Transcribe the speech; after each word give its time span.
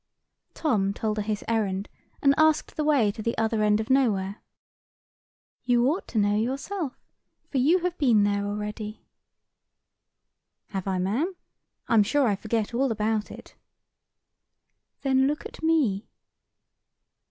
Tom 0.55 0.95
told 0.95 1.17
her 1.17 1.21
his 1.21 1.43
errand, 1.47 1.87
and 2.23 2.33
asked 2.35 2.75
the 2.75 2.83
way 2.83 3.11
to 3.11 3.21
the 3.21 3.37
Other 3.37 3.61
end 3.61 3.79
of 3.79 3.91
Nowhere. 3.91 4.37
"You 5.63 5.85
ought 5.89 6.07
to 6.07 6.17
know 6.17 6.35
yourself, 6.35 6.99
for 7.51 7.59
you 7.59 7.81
have 7.81 7.95
been 7.99 8.23
there 8.23 8.43
already." 8.47 9.05
"Have 10.69 10.87
I, 10.87 10.97
ma'am? 10.97 11.35
I'm 11.87 12.01
sure 12.01 12.27
I 12.27 12.35
forget 12.35 12.73
all 12.73 12.91
about 12.91 13.29
it." 13.29 13.55
"Then 15.03 15.27
look 15.27 15.45
at 15.45 15.61
me." 15.61 16.07